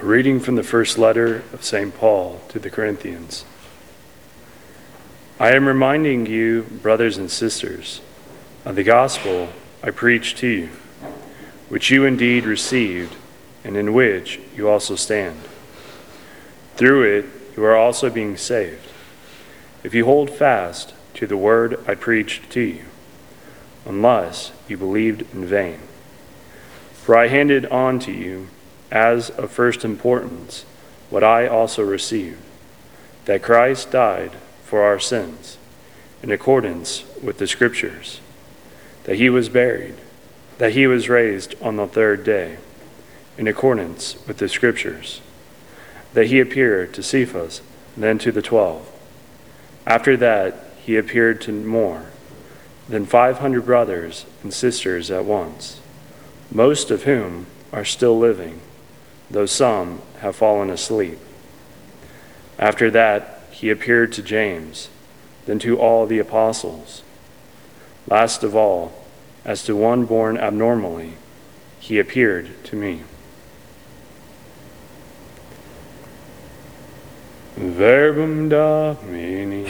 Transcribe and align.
A 0.00 0.04
reading 0.04 0.38
from 0.38 0.54
the 0.54 0.62
first 0.62 0.96
letter 0.96 1.42
of 1.52 1.64
St. 1.64 1.92
Paul 1.92 2.40
to 2.50 2.60
the 2.60 2.70
Corinthians. 2.70 3.44
I 5.40 5.50
am 5.50 5.66
reminding 5.66 6.26
you, 6.26 6.62
brothers 6.62 7.18
and 7.18 7.28
sisters, 7.28 8.00
of 8.64 8.76
the 8.76 8.84
gospel 8.84 9.48
I 9.82 9.90
preached 9.90 10.38
to 10.38 10.46
you, 10.46 10.68
which 11.68 11.90
you 11.90 12.04
indeed 12.04 12.44
received, 12.44 13.16
and 13.64 13.76
in 13.76 13.92
which 13.92 14.38
you 14.56 14.68
also 14.68 14.94
stand. 14.94 15.40
Through 16.76 17.18
it, 17.18 17.24
you 17.56 17.64
are 17.64 17.76
also 17.76 18.08
being 18.08 18.36
saved, 18.36 18.86
if 19.82 19.94
you 19.94 20.04
hold 20.04 20.30
fast 20.30 20.94
to 21.14 21.26
the 21.26 21.36
word 21.36 21.84
I 21.88 21.96
preached 21.96 22.50
to 22.50 22.60
you, 22.60 22.84
unless 23.84 24.52
you 24.68 24.76
believed 24.76 25.22
in 25.34 25.44
vain. 25.44 25.80
For 26.92 27.16
I 27.16 27.26
handed 27.26 27.66
on 27.66 27.98
to 28.00 28.12
you 28.12 28.46
as 28.90 29.30
of 29.30 29.50
first 29.50 29.84
importance 29.84 30.64
what 31.10 31.24
I 31.24 31.46
also 31.46 31.82
received 31.82 32.38
that 33.24 33.42
Christ 33.42 33.90
died 33.90 34.32
for 34.64 34.82
our 34.82 34.98
sins 34.98 35.58
in 36.22 36.30
accordance 36.30 37.04
with 37.22 37.36
the 37.36 37.46
Scriptures, 37.46 38.20
that 39.04 39.16
he 39.16 39.28
was 39.28 39.50
buried, 39.50 39.94
that 40.56 40.72
he 40.72 40.86
was 40.86 41.10
raised 41.10 41.54
on 41.60 41.76
the 41.76 41.86
third 41.86 42.24
day 42.24 42.56
in 43.36 43.46
accordance 43.46 44.16
with 44.26 44.38
the 44.38 44.48
Scriptures, 44.48 45.20
that 46.14 46.28
he 46.28 46.40
appeared 46.40 46.94
to 46.94 47.02
Cephas, 47.02 47.60
then 47.98 48.18
to 48.18 48.32
the 48.32 48.42
twelve. 48.42 48.90
After 49.86 50.16
that, 50.16 50.64
he 50.78 50.96
appeared 50.96 51.42
to 51.42 51.52
more 51.52 52.06
than 52.88 53.04
500 53.04 53.64
brothers 53.66 54.24
and 54.42 54.54
sisters 54.54 55.10
at 55.10 55.26
once, 55.26 55.80
most 56.50 56.90
of 56.90 57.02
whom 57.02 57.46
are 57.74 57.84
still 57.84 58.18
living 58.18 58.60
though 59.30 59.46
some 59.46 60.00
have 60.20 60.36
fallen 60.36 60.70
asleep. 60.70 61.18
After 62.58 62.90
that, 62.90 63.42
he 63.50 63.70
appeared 63.70 64.12
to 64.12 64.22
James, 64.22 64.88
then 65.46 65.58
to 65.60 65.78
all 65.78 66.06
the 66.06 66.18
apostles. 66.18 67.02
Last 68.08 68.42
of 68.42 68.56
all, 68.56 69.04
as 69.44 69.64
to 69.64 69.76
one 69.76 70.04
born 70.06 70.36
abnormally, 70.38 71.14
he 71.80 71.98
appeared 71.98 72.64
to 72.64 72.76
me. 72.76 73.02
Verbum 77.56 78.48
Domini. 78.48 79.68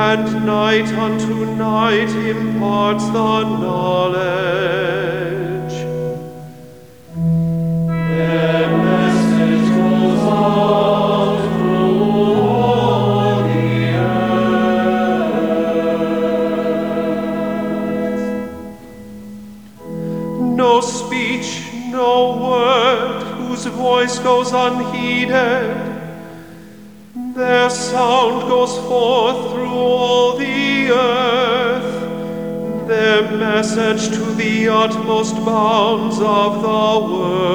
and 0.00 0.46
night 0.46 0.86
unto 0.92 1.44
night 1.56 2.08
imparts 2.08 3.04
the 3.06 3.42
knowledge. 3.62 4.16
No 20.56 20.80
speech, 20.80 21.72
no 21.90 22.36
word, 22.36 23.22
whose 23.38 23.66
voice 23.66 24.20
goes 24.20 24.52
unheeded. 24.52 25.76
Their 27.34 27.68
sound 27.68 28.42
goes 28.48 28.78
forth 28.86 29.47
all 29.78 30.36
the 30.36 30.90
earth 30.90 31.98
their 32.88 33.22
message 33.36 34.08
to 34.08 34.24
the 34.34 34.68
utmost 34.68 35.34
bounds 35.44 36.18
of 36.20 36.62
the 36.62 37.00
world. 37.14 37.48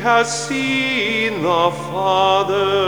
has 0.00 0.48
seen 0.48 1.42
the 1.42 1.70
Father. 1.92 2.79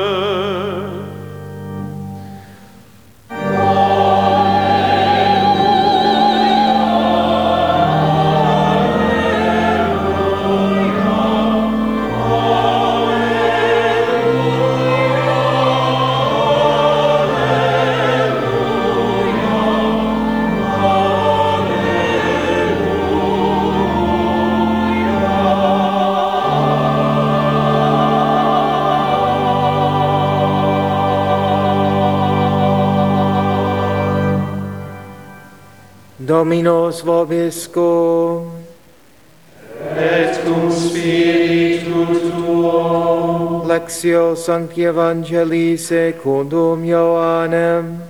Vobiscum. 37.03 38.63
Et 39.97 40.45
cum 40.45 40.71
spiritu 40.71 42.07
tuo. 42.31 43.63
Lectio 43.67 44.37
Sancti 44.37 44.83
Evangelii 44.83 45.79
secundum 45.79 46.85
Ioannem. 46.85 48.01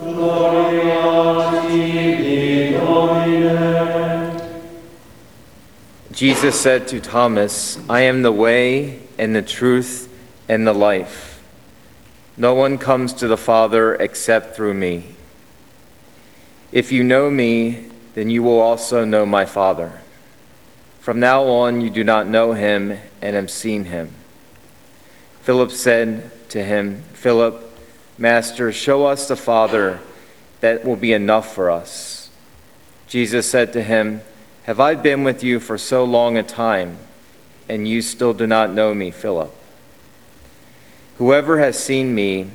Gloria 0.00 1.62
tibi, 1.68 2.72
Domine. 2.72 4.40
Jesus 6.12 6.58
said 6.60 6.88
to 6.88 7.00
Thomas, 7.00 7.78
I 7.88 8.02
am 8.02 8.22
the 8.22 8.32
way 8.32 9.00
and 9.18 9.34
the 9.34 9.42
truth 9.42 10.08
and 10.48 10.66
the 10.66 10.72
life. 10.72 11.42
No 12.36 12.54
one 12.54 12.78
comes 12.78 13.12
to 13.14 13.28
the 13.28 13.36
Father 13.36 13.94
except 13.94 14.56
through 14.56 14.74
me. 14.74 15.16
If 16.72 16.92
you 16.92 17.02
know 17.02 17.30
me, 17.30 17.86
then 18.14 18.30
you 18.30 18.42
will 18.42 18.60
also 18.60 19.04
know 19.04 19.26
my 19.26 19.44
Father. 19.44 20.00
From 21.00 21.18
now 21.18 21.44
on, 21.44 21.80
you 21.80 21.90
do 21.90 22.04
not 22.04 22.28
know 22.28 22.52
him 22.52 22.98
and 23.20 23.34
have 23.34 23.50
seen 23.50 23.86
him. 23.86 24.12
Philip 25.40 25.72
said 25.72 26.30
to 26.50 26.62
him, 26.62 27.02
Philip, 27.12 27.66
Master, 28.18 28.70
show 28.70 29.06
us 29.06 29.26
the 29.26 29.36
Father, 29.36 30.00
that 30.60 30.84
will 30.84 30.96
be 30.96 31.12
enough 31.12 31.54
for 31.54 31.70
us. 31.70 32.30
Jesus 33.08 33.50
said 33.50 33.72
to 33.72 33.82
him, 33.82 34.20
Have 34.64 34.78
I 34.78 34.94
been 34.94 35.24
with 35.24 35.42
you 35.42 35.58
for 35.58 35.76
so 35.78 36.04
long 36.04 36.36
a 36.36 36.42
time, 36.42 36.98
and 37.68 37.88
you 37.88 38.02
still 38.02 38.34
do 38.34 38.46
not 38.46 38.72
know 38.72 38.94
me, 38.94 39.10
Philip? 39.10 39.52
Whoever 41.18 41.58
has 41.58 41.82
seen 41.82 42.14
me 42.14 42.50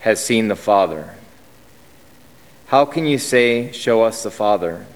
has 0.00 0.24
seen 0.24 0.48
the 0.48 0.56
Father. 0.56 1.14
How 2.70 2.84
can 2.84 3.04
you 3.04 3.18
say, 3.18 3.72
Show 3.72 4.04
us 4.04 4.22
the 4.22 4.30
Father? 4.30 4.86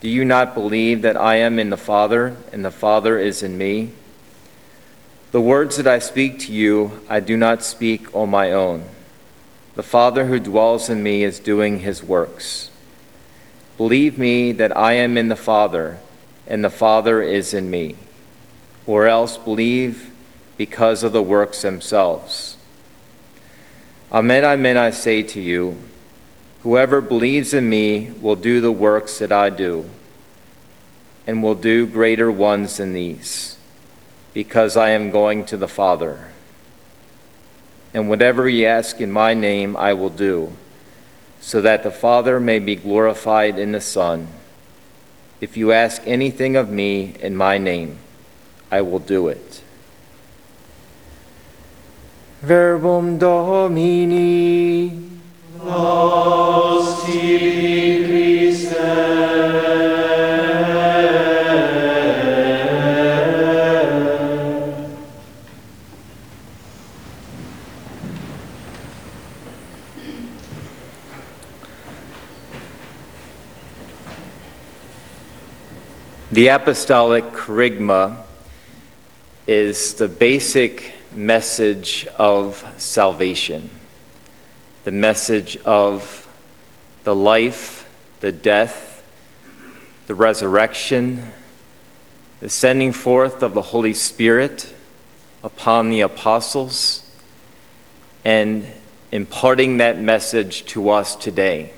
Do 0.00 0.08
you 0.08 0.24
not 0.24 0.52
believe 0.52 1.02
that 1.02 1.16
I 1.16 1.36
am 1.36 1.60
in 1.60 1.70
the 1.70 1.76
Father, 1.76 2.36
and 2.50 2.64
the 2.64 2.72
Father 2.72 3.20
is 3.20 3.44
in 3.44 3.56
me? 3.56 3.92
The 5.30 5.40
words 5.40 5.76
that 5.76 5.86
I 5.86 6.00
speak 6.00 6.40
to 6.40 6.52
you, 6.52 7.04
I 7.08 7.20
do 7.20 7.36
not 7.36 7.62
speak 7.62 8.12
on 8.12 8.30
my 8.30 8.50
own. 8.50 8.84
The 9.76 9.84
Father 9.84 10.26
who 10.26 10.40
dwells 10.40 10.90
in 10.90 11.04
me 11.04 11.22
is 11.22 11.38
doing 11.38 11.78
his 11.78 12.02
works. 12.02 12.72
Believe 13.76 14.18
me 14.18 14.50
that 14.50 14.76
I 14.76 14.94
am 14.94 15.16
in 15.16 15.28
the 15.28 15.36
Father, 15.36 15.98
and 16.48 16.64
the 16.64 16.68
Father 16.68 17.22
is 17.22 17.54
in 17.54 17.70
me, 17.70 17.94
or 18.88 19.06
else 19.06 19.36
believe 19.38 20.10
because 20.56 21.04
of 21.04 21.12
the 21.12 21.22
works 21.22 21.62
themselves. 21.62 22.56
Amen, 24.10 24.44
amen, 24.44 24.76
I 24.76 24.90
say 24.90 25.22
to 25.22 25.40
you, 25.40 25.78
whoever 26.66 27.00
believes 27.00 27.54
in 27.54 27.70
me 27.70 28.10
will 28.20 28.34
do 28.34 28.60
the 28.60 28.72
works 28.72 29.20
that 29.20 29.30
I 29.30 29.50
do, 29.50 29.88
and 31.24 31.40
will 31.40 31.54
do 31.54 31.86
greater 31.86 32.28
ones 32.28 32.78
than 32.78 32.92
these, 32.92 33.56
because 34.34 34.76
I 34.76 34.90
am 34.90 35.12
going 35.12 35.44
to 35.44 35.56
the 35.56 35.68
Father. 35.68 36.32
And 37.94 38.08
whatever 38.08 38.48
ye 38.48 38.66
ask 38.66 39.00
in 39.00 39.12
my 39.12 39.32
name, 39.32 39.76
I 39.76 39.92
will 39.92 40.10
do, 40.10 40.54
so 41.40 41.60
that 41.60 41.84
the 41.84 41.92
Father 41.92 42.40
may 42.40 42.58
be 42.58 42.74
glorified 42.74 43.60
in 43.60 43.70
the 43.70 43.80
Son. 43.80 44.26
If 45.40 45.56
you 45.56 45.70
ask 45.70 46.02
anything 46.04 46.56
of 46.56 46.68
me 46.68 47.14
in 47.20 47.36
my 47.36 47.58
name, 47.58 47.98
I 48.72 48.80
will 48.80 48.98
do 48.98 49.28
it. 49.28 49.62
Verbum 52.42 53.18
Domini. 53.18 55.12
Nos 55.64 56.35
The 76.36 76.48
apostolic 76.48 77.24
kerygma 77.32 78.22
is 79.46 79.94
the 79.94 80.06
basic 80.06 80.92
message 81.10 82.06
of 82.18 82.62
salvation, 82.76 83.70
the 84.84 84.90
message 84.90 85.56
of 85.64 86.28
the 87.04 87.14
life, 87.14 87.88
the 88.20 88.32
death, 88.32 89.02
the 90.08 90.14
resurrection, 90.14 91.32
the 92.40 92.50
sending 92.50 92.92
forth 92.92 93.42
of 93.42 93.54
the 93.54 93.62
Holy 93.62 93.94
Spirit 93.94 94.74
upon 95.42 95.88
the 95.88 96.02
apostles, 96.02 97.10
and 98.26 98.66
imparting 99.10 99.78
that 99.78 99.98
message 99.98 100.66
to 100.66 100.90
us 100.90 101.16
today. 101.16 101.72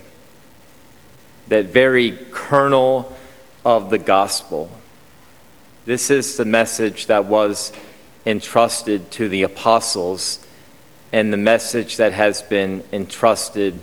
That 1.47 1.67
very 1.67 2.19
kernel 2.33 3.17
of 3.69 3.91
the 3.91 3.99
gospel. 3.99 4.71
This 5.85 6.11
is 6.11 6.39
the 6.39 6.47
message 6.47 7.05
that 7.09 7.27
was 7.27 7.71
entrusted 8.25 9.11
to 9.11 9.29
the 9.29 9.43
apostles 9.43 10.43
and 11.13 11.31
the 11.31 11.37
message 11.37 11.99
that 11.99 12.15
has 12.15 12.41
been 12.41 12.83
entrusted 12.95 13.79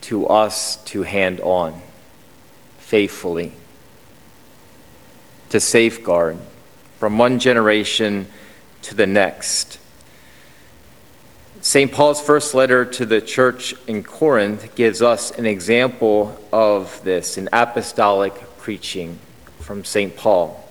to 0.00 0.26
us 0.26 0.82
to 0.84 1.02
hand 1.02 1.42
on 1.42 1.82
faithfully, 2.78 3.52
to 5.50 5.60
safeguard 5.60 6.38
from 6.98 7.18
one 7.18 7.38
generation 7.38 8.28
to 8.80 8.94
the 8.94 9.06
next. 9.06 9.78
St. 11.60 11.92
Paul's 11.92 12.22
first 12.22 12.54
letter 12.54 12.86
to 12.86 13.04
the 13.04 13.20
church 13.20 13.74
in 13.86 14.02
Corinth 14.02 14.74
gives 14.74 15.02
us 15.02 15.30
an 15.32 15.44
example 15.44 16.40
of 16.54 17.04
this, 17.04 17.36
an 17.36 17.50
apostolic 17.52 18.32
preaching 18.66 19.16
from 19.60 19.84
St. 19.84 20.16
Paul. 20.16 20.68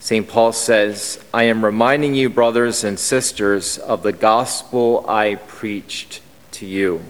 St. 0.00 0.26
Paul 0.26 0.50
says, 0.50 1.22
I 1.34 1.42
am 1.42 1.62
reminding 1.62 2.14
you, 2.14 2.30
brothers 2.30 2.84
and 2.84 2.98
sisters, 2.98 3.76
of 3.76 4.02
the 4.02 4.14
gospel 4.14 5.04
I 5.06 5.34
preached 5.34 6.22
to 6.52 6.64
you, 6.64 7.02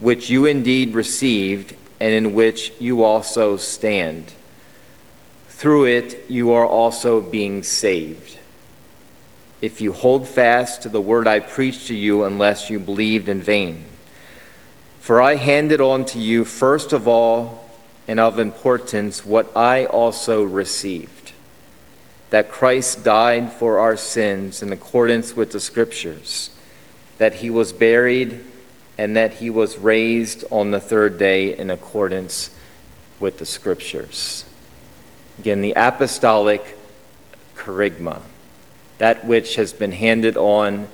which 0.00 0.28
you 0.28 0.44
indeed 0.44 0.96
received 0.96 1.76
and 2.00 2.12
in 2.12 2.34
which 2.34 2.72
you 2.80 3.04
also 3.04 3.56
stand. 3.56 4.32
Through 5.46 5.84
it, 5.84 6.28
you 6.28 6.50
are 6.50 6.66
also 6.66 7.20
being 7.20 7.62
saved. 7.62 8.40
If 9.62 9.80
you 9.80 9.92
hold 9.92 10.26
fast 10.26 10.82
to 10.82 10.88
the 10.88 11.00
word 11.00 11.28
I 11.28 11.38
preached 11.38 11.86
to 11.86 11.94
you, 11.94 12.24
unless 12.24 12.70
you 12.70 12.80
believed 12.80 13.28
in 13.28 13.40
vain. 13.40 13.84
For 14.98 15.22
I 15.22 15.36
handed 15.36 15.80
on 15.80 16.04
to 16.06 16.18
you, 16.18 16.44
first 16.44 16.92
of 16.92 17.06
all, 17.06 17.67
and 18.08 18.18
of 18.18 18.38
importance 18.38 19.24
what 19.24 19.54
I 19.54 19.84
also 19.84 20.42
received 20.42 21.18
that 22.30 22.50
Christ 22.50 23.04
died 23.04 23.52
for 23.52 23.78
our 23.78 23.96
sins 23.96 24.62
in 24.62 24.72
accordance 24.72 25.34
with 25.34 25.52
the 25.52 25.60
Scriptures, 25.60 26.50
that 27.16 27.34
he 27.36 27.50
was 27.50 27.72
buried, 27.72 28.44
and 28.98 29.16
that 29.16 29.34
he 29.34 29.48
was 29.48 29.78
raised 29.78 30.44
on 30.50 30.70
the 30.70 30.80
third 30.80 31.18
day 31.18 31.56
in 31.56 31.70
accordance 31.70 32.54
with 33.18 33.38
the 33.38 33.46
Scriptures. 33.46 34.44
Again, 35.38 35.62
the 35.62 35.72
apostolic 35.74 36.76
kerygma, 37.56 38.20
that 38.98 39.24
which 39.24 39.56
has 39.56 39.72
been 39.72 39.92
handed 39.92 40.36
on 40.36 40.88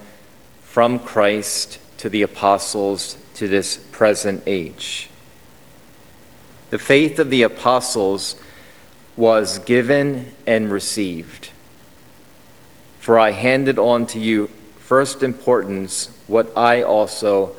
from 0.62 0.99
Christ 0.99 1.78
to 1.99 2.09
the 2.09 2.23
apostles 2.23 3.16
to 3.35 3.49
this 3.49 3.76
present 3.76 4.42
age. 4.47 5.09
The 6.75 6.78
faith 6.81 7.21
of 7.21 7.31
the 7.31 7.45
apostles 7.45 8.35
was 9.16 9.61
given 9.61 10.35
and 10.45 10.73
received. 10.73 11.50
For 12.99 13.16
I 13.16 13.31
handed 13.31 13.78
on 13.78 14.07
to 14.07 14.19
you 14.19 14.49
first 14.78 15.23
importance 15.23 16.09
what 16.26 16.50
I 16.59 16.83
also 16.83 17.54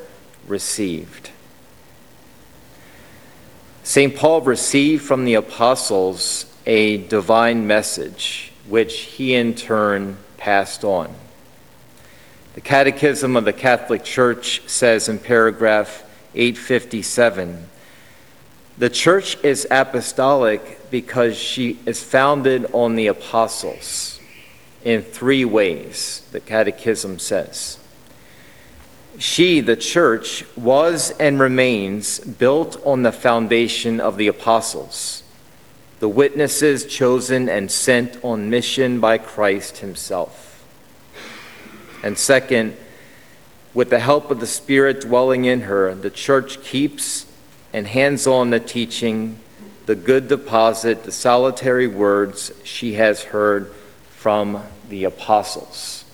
received. 0.46 1.30
St. 3.84 4.14
Paul 4.14 4.42
received 4.42 5.02
from 5.02 5.24
the 5.24 5.32
apostles 5.32 6.44
a 6.66 6.98
divine 6.98 7.66
message, 7.66 8.52
which 8.68 8.98
he 8.98 9.34
in 9.34 9.54
turn 9.54 10.18
passed 10.36 10.84
on. 10.84 11.10
The 12.52 12.60
Catechism 12.60 13.34
of 13.34 13.46
the 13.46 13.54
Catholic 13.54 14.04
Church 14.04 14.60
says 14.66 15.08
in 15.08 15.18
paragraph 15.18 16.04
857 16.34 17.70
the 18.78 18.90
church 18.90 19.42
is 19.42 19.66
apostolic 19.70 20.90
because 20.90 21.36
she 21.36 21.78
is 21.86 22.02
founded 22.02 22.66
on 22.72 22.94
the 22.94 23.06
apostles 23.06 24.20
in 24.84 25.02
three 25.02 25.44
ways, 25.44 26.26
the 26.32 26.40
Catechism 26.40 27.18
says. 27.18 27.78
She, 29.18 29.60
the 29.60 29.76
church, 29.76 30.44
was 30.56 31.10
and 31.12 31.40
remains 31.40 32.20
built 32.20 32.80
on 32.84 33.02
the 33.02 33.12
foundation 33.12 33.98
of 33.98 34.18
the 34.18 34.28
apostles, 34.28 35.22
the 36.00 36.08
witnesses 36.08 36.84
chosen 36.84 37.48
and 37.48 37.70
sent 37.70 38.22
on 38.22 38.50
mission 38.50 39.00
by 39.00 39.16
Christ 39.16 39.78
Himself. 39.78 40.62
And 42.02 42.18
second, 42.18 42.76
with 43.72 43.88
the 43.88 44.00
help 44.00 44.30
of 44.30 44.40
the 44.40 44.46
Spirit 44.46 45.00
dwelling 45.00 45.46
in 45.46 45.62
her, 45.62 45.94
the 45.94 46.10
church 46.10 46.62
keeps 46.62 47.26
and 47.72 47.86
hands 47.86 48.26
on 48.26 48.50
the 48.50 48.60
teaching, 48.60 49.38
the 49.86 49.94
good 49.94 50.28
deposit, 50.28 51.04
the 51.04 51.12
solitary 51.12 51.86
words 51.86 52.52
she 52.64 52.94
has 52.94 53.24
heard 53.24 53.72
from 54.10 54.62
the 54.88 55.04
apostles. 55.04 56.04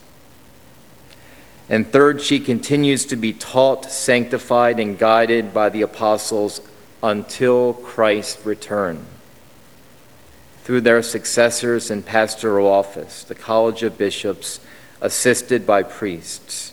And 1.68 1.90
third, 1.90 2.20
she 2.20 2.40
continues 2.40 3.06
to 3.06 3.16
be 3.16 3.32
taught, 3.32 3.90
sanctified, 3.90 4.78
and 4.78 4.98
guided 4.98 5.54
by 5.54 5.70
the 5.70 5.82
apostles 5.82 6.60
until 7.02 7.72
Christ's 7.72 8.44
return. 8.44 9.06
Through 10.64 10.82
their 10.82 11.02
successors 11.02 11.90
in 11.90 12.02
pastoral 12.02 12.68
office, 12.68 13.24
the 13.24 13.34
College 13.34 13.82
of 13.82 13.96
Bishops, 13.96 14.60
assisted 15.00 15.66
by 15.66 15.82
priests, 15.82 16.72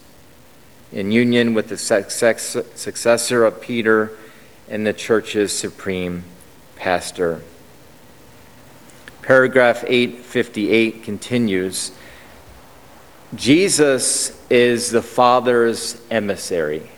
in 0.92 1.12
union 1.12 1.54
with 1.54 1.70
the 1.70 1.78
successor 1.78 3.46
of 3.46 3.62
Peter 3.62 4.12
and 4.70 4.86
the 4.86 4.94
church's 4.94 5.52
supreme 5.52 6.24
pastor. 6.76 7.42
Paragraph 9.22 9.84
858 9.86 11.04
continues 11.04 11.92
Jesus 13.36 14.36
is 14.50 14.90
the 14.90 15.04
Father's 15.04 16.02
emissary. 16.10 16.90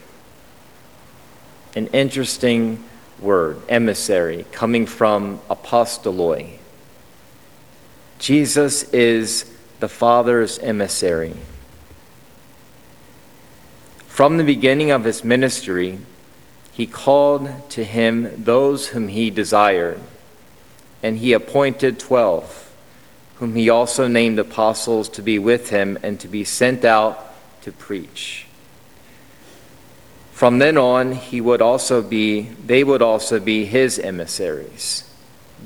An 1.76 1.88
interesting 1.88 2.82
word, 3.20 3.60
emissary, 3.68 4.46
coming 4.50 4.86
from 4.86 5.40
apostoloi. 5.50 6.56
Jesus 8.18 8.84
is 8.84 9.50
the 9.80 9.88
Father's 9.88 10.58
emissary. 10.60 11.34
From 14.06 14.38
the 14.38 14.44
beginning 14.44 14.90
of 14.90 15.04
his 15.04 15.24
ministry, 15.24 15.98
he 16.72 16.86
called 16.86 17.70
to 17.70 17.84
him 17.84 18.44
those 18.44 18.88
whom 18.88 19.08
he 19.08 19.30
desired, 19.30 20.00
and 21.02 21.18
he 21.18 21.32
appointed 21.32 21.98
twelve 21.98 22.62
whom 23.42 23.56
he 23.56 23.68
also 23.68 24.06
named 24.06 24.38
apostles 24.38 25.08
to 25.08 25.20
be 25.20 25.36
with 25.36 25.70
him 25.70 25.98
and 26.04 26.20
to 26.20 26.28
be 26.28 26.44
sent 26.44 26.84
out 26.84 27.34
to 27.60 27.72
preach. 27.72 28.46
From 30.30 30.60
then 30.60 30.78
on, 30.78 31.10
he 31.10 31.40
would 31.40 31.60
also 31.60 32.02
be, 32.02 32.42
they 32.64 32.84
would 32.84 33.02
also 33.02 33.40
be 33.40 33.64
his 33.64 33.98
emissaries. 33.98 35.10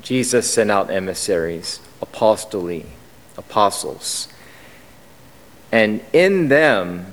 Jesus 0.01 0.51
sent 0.51 0.71
out 0.71 0.89
emissaries, 0.89 1.79
apostoli, 2.01 2.85
apostles. 3.37 4.27
And 5.71 6.01
in 6.13 6.47
them, 6.47 7.05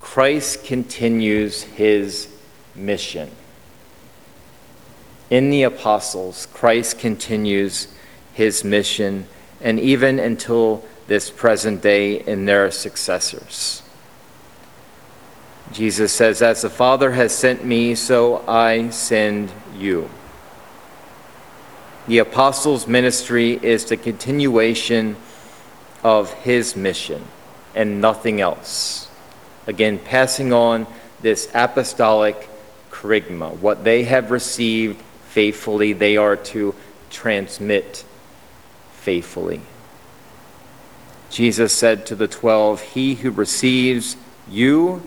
Christ 0.00 0.64
continues 0.64 1.64
his 1.64 2.31
mission. 2.74 3.30
In 5.30 5.50
the 5.50 5.62
apostles, 5.62 6.46
Christ 6.52 6.98
continues 6.98 7.88
his 8.34 8.64
mission 8.64 9.26
and 9.60 9.78
even 9.80 10.18
until 10.18 10.84
this 11.06 11.30
present 11.30 11.82
day 11.82 12.20
in 12.20 12.44
their 12.44 12.70
successors. 12.70 13.82
Jesus 15.72 16.12
says, 16.12 16.42
As 16.42 16.62
the 16.62 16.70
Father 16.70 17.12
has 17.12 17.34
sent 17.34 17.64
me, 17.64 17.94
so 17.94 18.44
I 18.46 18.90
send 18.90 19.50
you. 19.76 20.10
The 22.06 22.18
apostles' 22.18 22.86
ministry 22.86 23.52
is 23.62 23.84
the 23.84 23.96
continuation 23.96 25.16
of 26.02 26.32
his 26.34 26.76
mission 26.76 27.24
and 27.74 28.00
nothing 28.00 28.40
else. 28.40 29.08
Again, 29.66 29.98
passing 29.98 30.52
on 30.52 30.86
this 31.20 31.48
apostolic 31.54 32.48
kerygma, 33.02 33.56
what 33.58 33.84
they 33.84 34.04
have 34.04 34.30
received 34.30 35.00
faithfully, 35.28 35.92
they 35.92 36.16
are 36.16 36.36
to 36.36 36.74
transmit 37.10 38.04
faithfully. 38.92 39.60
Jesus 41.30 41.72
said 41.72 42.06
to 42.06 42.14
the 42.14 42.28
twelve, 42.28 42.80
He 42.80 43.14
who 43.14 43.30
receives 43.30 44.16
you 44.48 45.02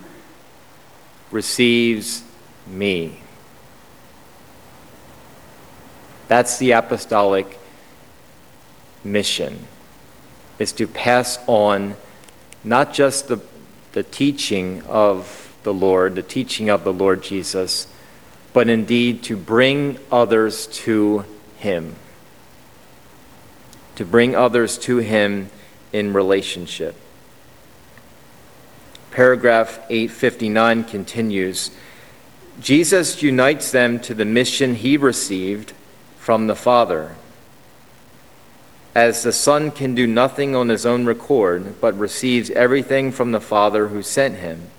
receives 1.32 2.24
me. 2.68 3.20
That's 6.28 6.58
the 6.58 6.72
apostolic 6.72 7.60
mission, 9.04 9.68
is 10.58 10.72
to 10.74 10.88
pass 10.88 11.38
on 11.46 11.96
not 12.64 12.94
just 12.94 13.28
the, 13.28 13.40
the 13.92 14.02
teaching 14.02 14.82
of 14.84 15.45
the 15.66 15.74
Lord, 15.74 16.16
the 16.16 16.24
teaching 16.24 16.70
of 16.70 16.86
the 16.86 16.94
Lord 16.94 17.22
Jesus, 17.22 17.88
but 18.54 18.70
indeed 18.70 19.22
to 19.24 19.36
bring 19.36 20.00
others 20.10 20.68
to 20.68 21.26
Him 21.58 21.96
to 23.96 24.06
bring 24.06 24.36
others 24.36 24.78
to 24.78 24.98
Him 24.98 25.50
in 25.92 26.14
relationship. 26.14 26.96
Paragraph 29.12 29.80
859 29.90 30.84
continues 30.84 31.72
Jesus 32.60 33.22
unites 33.22 33.72
them 33.72 34.00
to 34.02 34.14
the 34.14 34.26
mission 34.26 34.76
He 34.76 34.96
received 34.96 35.74
from 36.18 36.48
the 36.48 36.56
Father. 36.56 37.16
As 38.94 39.24
the 39.24 39.34
Son 39.34 39.72
can 39.72 39.94
do 39.94 40.08
nothing 40.08 40.56
on 40.56 40.70
his 40.70 40.86
own 40.86 41.06
record, 41.06 41.82
but 41.82 42.00
receives 42.00 42.50
everything 42.52 43.12
from 43.12 43.34
the 43.34 43.42
Father 43.42 43.90
who 43.90 44.02
sent 44.02 44.36
him, 44.36 44.70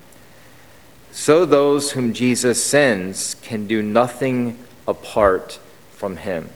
so 1.16 1.46
those 1.46 1.92
whom 1.92 2.12
Jesus 2.12 2.62
sends 2.62 3.36
can 3.36 3.66
do 3.66 3.80
nothing 3.80 4.58
apart 4.86 5.58
from 5.90 6.18
him. 6.18 6.50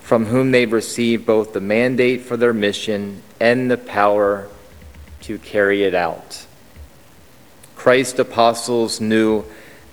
from 0.00 0.26
whom 0.26 0.50
they've 0.50 0.72
received 0.72 1.24
both 1.24 1.52
the 1.52 1.60
mandate 1.60 2.20
for 2.22 2.36
their 2.36 2.52
mission 2.52 3.22
and 3.38 3.70
the 3.70 3.78
power 3.78 4.48
to 5.20 5.38
carry 5.38 5.84
it 5.84 5.94
out. 5.94 6.44
Christ's 7.76 8.18
apostles 8.18 9.00
knew 9.00 9.44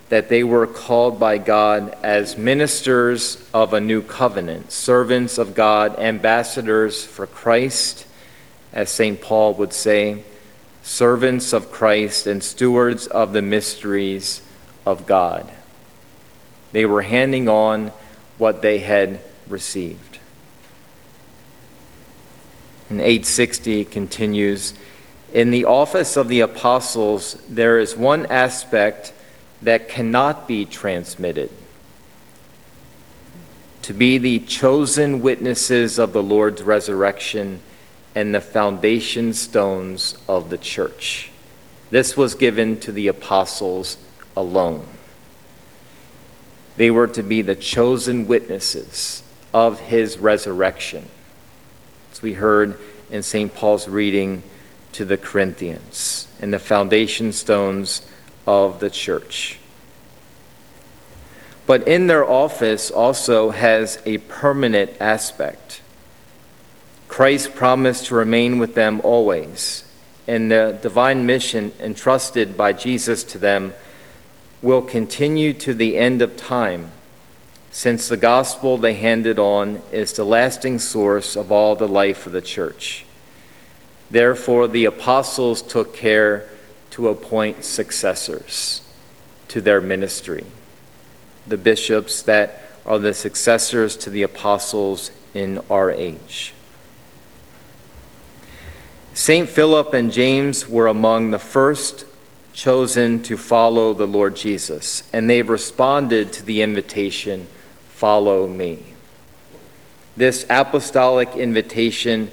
that 0.09 0.27
they 0.27 0.43
were 0.43 0.65
called 0.65 1.19
by 1.19 1.37
God 1.37 1.95
as 2.01 2.35
ministers 2.35 3.47
of 3.53 3.73
a 3.73 3.79
new 3.79 4.01
covenant, 4.01 4.71
servants 4.71 5.37
of 5.37 5.53
God, 5.53 5.99
ambassadors 5.99 7.05
for 7.05 7.27
Christ, 7.27 8.07
as 8.73 8.89
St. 8.89 9.21
Paul 9.21 9.53
would 9.53 9.71
say, 9.71 10.23
servants 10.87 11.51
of 11.51 11.69
Christ 11.69 12.25
and 12.27 12.41
stewards 12.41 13.07
of 13.07 13.33
the 13.33 13.41
mysteries 13.41 14.41
of 14.85 15.05
God. 15.05 15.51
They 16.71 16.85
were 16.85 17.01
handing 17.01 17.49
on 17.49 17.91
what 18.37 18.61
they 18.61 18.79
had 18.79 19.19
received. 19.49 20.19
And 22.89 23.01
860 23.01 23.83
continues 23.83 24.73
In 25.33 25.51
the 25.51 25.65
office 25.65 26.15
of 26.15 26.29
the 26.29 26.39
apostles, 26.39 27.33
there 27.49 27.79
is 27.79 27.97
one 27.97 28.25
aspect 28.27 29.11
that 29.61 29.89
cannot 29.89 30.47
be 30.47 30.63
transmitted 30.63 31.49
to 33.81 33.93
be 33.93 34.17
the 34.17 34.39
chosen 34.39 35.21
witnesses 35.21 35.99
of 35.99 36.13
the 36.13 36.23
Lord's 36.23 36.63
resurrection 36.63 37.61
and 38.17 38.33
the 38.33 38.41
foundation 38.41 39.31
stones 39.31 40.17
of 40.27 40.49
the 40.49 40.57
church. 40.57 41.29
This 41.91 42.17
was 42.17 42.33
given 42.33 42.79
to 42.79 42.91
the 42.91 43.09
apostles 43.09 43.95
alone. 44.35 44.87
They 46.77 46.89
were 46.89 47.05
to 47.09 47.21
be 47.21 47.43
the 47.43 47.53
chosen 47.53 48.27
witnesses 48.27 49.21
of 49.53 49.79
his 49.79 50.17
resurrection. 50.17 51.07
As 52.11 52.23
we 52.23 52.33
heard 52.33 52.79
in 53.11 53.21
St. 53.21 53.53
Paul's 53.53 53.87
reading 53.87 54.41
to 54.93 55.05
the 55.05 55.17
Corinthians, 55.17 56.27
and 56.41 56.51
the 56.51 56.57
foundation 56.57 57.31
stones 57.31 58.01
of 58.47 58.79
the 58.79 58.89
church. 58.89 59.59
But 61.67 61.87
in 61.87 62.07
their 62.07 62.27
office 62.27 62.89
also 62.89 63.51
has 63.51 64.01
a 64.07 64.17
permanent 64.17 64.93
aspect. 64.99 65.66
Christ 67.17 67.55
promised 67.55 68.05
to 68.05 68.15
remain 68.15 68.59
with 68.59 68.75
them 68.75 69.01
always, 69.03 69.83
and 70.27 70.51
the 70.51 70.77
divine 70.83 71.25
mission 71.25 71.71
entrusted 71.79 72.55
by 72.55 72.73
Jesus 72.73 73.23
to 73.23 73.39
them 73.39 73.73
will 74.61 74.83
continue 74.83 75.51
to 75.53 75.73
the 75.73 75.97
end 75.97 76.21
of 76.21 76.37
time 76.37 76.91
since 77.71 78.07
the 78.07 78.17
gospel 78.17 78.77
they 78.77 78.93
handed 78.93 79.39
on 79.39 79.81
is 79.91 80.13
the 80.13 80.23
lasting 80.23 80.77
source 80.77 81.35
of 81.35 81.51
all 81.51 81.75
the 81.75 81.87
life 81.87 82.27
of 82.27 82.33
the 82.33 82.39
church. 82.39 83.03
Therefore, 84.11 84.67
the 84.67 84.85
apostles 84.85 85.63
took 85.63 85.95
care 85.95 86.47
to 86.91 87.07
appoint 87.07 87.63
successors 87.63 88.87
to 89.47 89.59
their 89.59 89.81
ministry, 89.81 90.45
the 91.47 91.57
bishops 91.57 92.21
that 92.21 92.61
are 92.85 92.99
the 92.99 93.15
successors 93.15 93.97
to 93.97 94.11
the 94.11 94.21
apostles 94.21 95.09
in 95.33 95.59
our 95.71 95.89
age. 95.89 96.53
St. 99.17 99.49
Philip 99.49 99.95
and 99.95 100.11
James 100.11 100.69
were 100.69 100.85
among 100.85 101.31
the 101.31 101.39
first 101.39 102.05
chosen 102.53 103.23
to 103.23 103.35
follow 103.35 103.95
the 103.95 104.05
Lord 104.05 104.35
Jesus, 104.35 105.09
and 105.11 105.27
they 105.27 105.41
responded 105.41 106.31
to 106.33 106.45
the 106.45 106.61
invitation, 106.61 107.47
Follow 107.89 108.45
me. 108.45 108.83
This 110.15 110.45
apostolic 110.51 111.35
invitation 111.35 112.29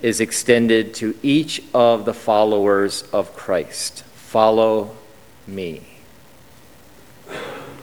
is 0.00 0.18
extended 0.18 0.94
to 0.94 1.14
each 1.22 1.62
of 1.74 2.06
the 2.06 2.14
followers 2.14 3.02
of 3.12 3.36
Christ. 3.36 4.02
Follow 4.04 4.96
me. 5.46 5.86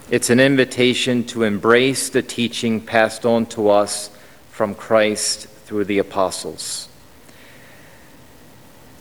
It's 0.09 0.31
an 0.31 0.39
invitation 0.39 1.25
to 1.25 1.43
embrace 1.43 2.09
the 2.09 2.23
teaching 2.23 2.81
passed 2.81 3.23
on 3.23 3.45
to 3.47 3.69
us 3.69 4.09
from 4.49 4.73
Christ 4.73 5.45
through 5.45 5.85
the 5.85 5.99
apostles. 5.99 6.87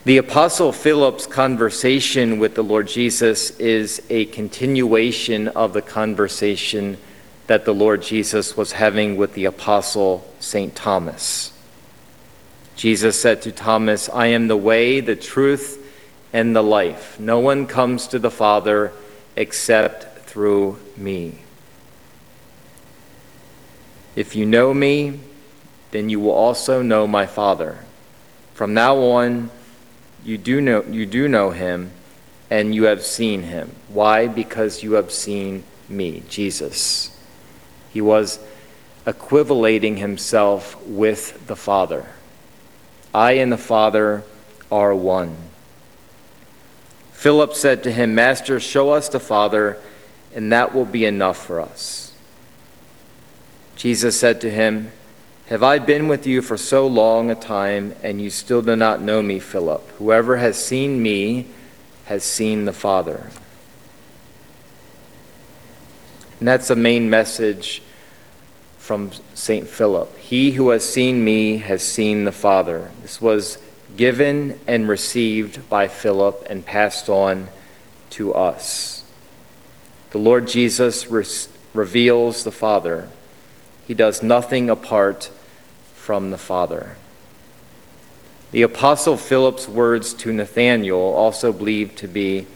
The 0.03 0.17
Apostle 0.17 0.73
Philip's 0.73 1.27
conversation 1.27 2.39
with 2.39 2.55
the 2.55 2.65
Lord 2.65 2.89
Jesus 2.89 3.51
is 3.59 4.01
a 4.09 4.25
continuation 4.27 5.49
of 5.49 5.75
the 5.75 5.83
conversation 5.83 6.97
that 7.49 7.67
the 7.67 7.75
Lord 7.75 8.01
Jesus 8.01 8.57
was 8.57 8.73
having 8.73 9.19
with 9.19 9.35
the 9.35 9.45
Apostle 9.45 10.27
St. 10.41 10.75
Thomas. 10.75 11.53
Jesus 12.77 13.21
said 13.21 13.43
to 13.43 13.53
Thomas, 13.53 14.09
I 14.09 14.29
am 14.29 14.49
the 14.49 14.57
way, 14.57 15.01
the 15.01 15.17
truth, 15.17 15.87
and 16.33 16.57
the 16.57 16.63
life. 16.63 17.21
No 17.21 17.39
one 17.39 17.67
comes 17.67 18.07
to 18.09 18.19
the 18.19 18.31
Father 18.31 18.95
except 19.37 20.25
through 20.27 20.79
me. 20.97 21.41
If 24.17 24.35
you 24.35 24.47
know 24.47 24.73
me, 24.73 25.21
then 25.91 26.09
you 26.09 26.21
will 26.21 26.31
also 26.31 26.81
know 26.81 27.07
my 27.07 27.27
Father. 27.27 27.85
From 28.55 28.73
now 28.73 28.97
on, 28.97 29.51
you 30.25 30.39
do 30.39 30.61
know, 30.61 30.83
you 30.85 31.07
do 31.07 31.29
know 31.29 31.51
him, 31.51 31.91
and 32.51 32.75
you 32.75 32.85
have 32.85 33.03
seen 33.05 33.43
him. 33.45 33.75
Why? 33.89 34.27
Because 34.27 34.83
you 34.83 34.95
have 34.95 35.11
seen 35.11 35.65
me, 35.89 36.23
Jesus. 36.29 37.17
He 37.93 38.01
was 38.01 38.39
equivalating 39.07 39.97
himself 39.97 40.81
with 40.87 41.47
the 41.47 41.57
Father. 41.57 42.07
I 43.15 43.33
and 43.33 43.51
the 43.51 43.59
Father 43.59 44.23
are 44.71 44.95
one. 44.95 45.37
Philip 47.13 47.55
said 47.55 47.83
to 47.83 47.93
him, 47.93 48.15
Master, 48.15 48.61
show 48.61 48.91
us 48.91 49.09
the 49.09 49.21
Father, 49.21 49.79
and 50.35 50.53
that 50.53 50.75
will 50.75 50.87
be 50.87 51.05
enough 51.05 51.37
for 51.45 51.61
us. 51.61 52.13
Jesus 53.77 54.19
said 54.19 54.41
to 54.43 54.51
him, 54.51 54.93
Have 55.51 55.65
I 55.65 55.81
been 55.81 56.07
with 56.07 56.29
you 56.29 56.43
for 56.43 56.57
so 56.57 56.87
long 56.87 57.29
a 57.29 57.35
time, 57.35 57.97
and 58.05 58.21
you 58.23 58.31
still 58.31 58.63
do 58.63 58.77
not 58.77 59.03
know 59.03 59.21
me, 59.21 59.41
Philip? 59.41 59.85
Whoever 59.99 60.37
has 60.37 60.57
seen 60.65 61.03
me 61.03 61.49
has 62.05 62.23
seen 62.23 62.67
the 62.67 62.73
Father. 62.73 63.31
And 66.39 66.47
that's 66.47 66.69
the 66.69 66.77
main 66.77 67.11
message 67.11 67.83
from 68.79 69.11
St. 69.35 69.67
Philip. 69.67 70.17
He 70.19 70.53
who 70.53 70.69
has 70.69 70.89
seen 70.89 71.25
me 71.25 71.57
has 71.57 71.83
seen 71.83 72.23
the 72.23 72.31
Father. 72.31 72.93
This 73.03 73.21
was 73.21 73.59
given 73.97 74.61
and 74.69 74.89
received 74.89 75.69
by 75.69 75.89
Philip 75.89 76.47
and 76.49 76.65
passed 76.65 77.09
on 77.09 77.49
to 78.11 78.33
us. 78.35 79.03
The 80.11 80.19
Lord 80.19 80.47
Jesus 80.47 81.11
re- 81.11 81.27
reveals 81.75 82.45
the 82.45 82.53
Father. 82.53 83.09
He 83.89 83.95
does 83.95 84.23
nothing 84.23 84.71
apart 84.71 85.29
from 86.11 86.33
the 86.33 86.39
Father. 86.39 86.97
The 88.51 88.63
Apostle 88.63 89.17
Philip's 89.17 89.69
words 89.69 90.13
to 90.15 90.33
Nathanael, 90.33 90.97
also 90.97 91.53
believed 91.53 91.97
to 91.99 92.09
be 92.09 92.49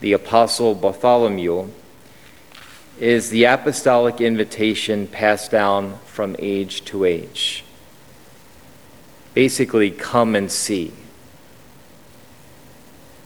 the 0.00 0.14
Apostle 0.14 0.74
Bartholomew, 0.74 1.68
is 2.98 3.28
the 3.28 3.44
apostolic 3.44 4.22
invitation 4.22 5.06
passed 5.06 5.50
down 5.50 5.98
from 6.06 6.34
age 6.38 6.82
to 6.86 7.04
age. 7.04 7.62
Basically, 9.34 9.90
come 9.90 10.34
and 10.34 10.50
see. 10.50 10.90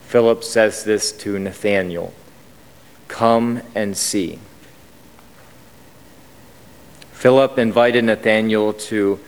Philip 0.08 0.42
says 0.42 0.82
this 0.82 1.12
to 1.18 1.38
Nathanael 1.38 2.12
Come 3.06 3.62
and 3.76 3.96
see. 3.96 4.40
Philip 7.12 7.60
invited 7.60 8.02
Nathanael 8.02 8.72
to 8.72 9.20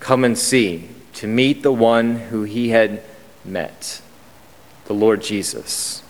come 0.00 0.24
and 0.24 0.36
see, 0.36 0.88
to 1.12 1.26
meet 1.26 1.62
the 1.62 1.72
one 1.72 2.16
who 2.16 2.42
he 2.42 2.70
had 2.70 3.02
met, 3.44 4.00
the 4.86 4.94
Lord 4.94 5.22
Jesus, 5.22 6.02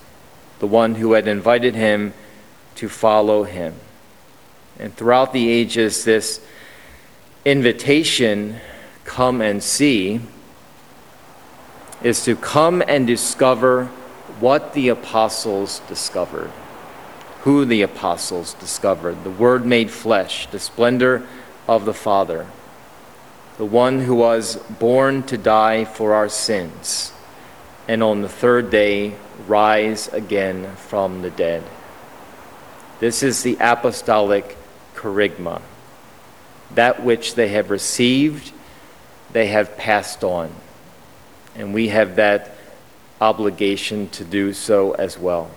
the 0.61 0.67
one 0.67 0.95
who 0.95 1.13
had 1.13 1.27
invited 1.27 1.75
him 1.75 2.15
to 2.77 2.89
follow 2.89 3.43
him. 3.43 3.75
And 4.79 4.95
throughout 4.97 5.33
the 5.33 5.51
ages, 5.51 6.05
this 6.05 6.41
invitation, 7.45 8.57
come 9.05 9.41
and 9.41 9.63
see, 9.63 10.21
is 12.03 12.25
to 12.25 12.37
come 12.37 12.83
and 12.87 13.07
discover 13.07 13.87
what 14.39 14.73
the 14.73 14.89
apostles 14.89 15.81
discovered, 15.89 16.51
who 17.43 17.65
the 17.65 17.83
apostles 17.83 18.55
discovered, 18.55 19.23
the 19.25 19.31
Word 19.31 19.67
made 19.67 19.91
flesh, 19.91 20.47
the 20.47 20.59
splendor 20.59 21.27
of 21.69 21.85
the 21.85 21.93
Father, 21.93 22.47
the 23.61 23.67
one 23.67 24.01
who 24.01 24.15
was 24.15 24.57
born 24.57 25.23
to 25.23 25.37
die 25.37 25.85
for 25.85 26.15
our 26.15 26.31
sins, 26.31 27.13
and 27.87 28.03
on 28.03 28.23
the 28.23 28.29
third 28.29 28.71
day 28.71 29.15
rise 29.47 30.09
again 30.15 30.75
from 30.77 31.21
the 31.21 31.29
dead. 31.29 31.63
This 33.01 33.23
is 33.23 33.43
the 33.43 33.59
apostolic 33.61 34.57
kerygma. 34.95 35.61
That 36.75 37.05
which 37.05 37.35
they 37.35 37.49
have 37.49 37.69
received, 37.69 38.51
they 39.31 39.49
have 39.49 39.77
passed 39.77 40.25
on. 40.25 40.51
And 41.55 41.75
we 41.75 41.89
have 41.89 42.17
that 42.17 42.57
obligation 43.21 44.09
to 44.09 44.25
do 44.25 44.55
so 44.55 44.93
as 44.93 45.19
well. 45.19 45.51